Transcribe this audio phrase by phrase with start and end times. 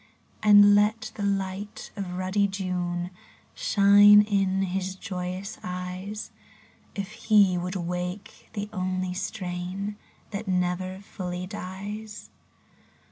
[0.41, 3.11] And let the light of ruddy June
[3.53, 6.31] Shine in his joyous eyes.
[6.95, 9.97] If he would wake the only strain
[10.31, 12.31] That never fully dies